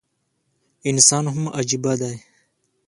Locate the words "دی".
1.99-2.15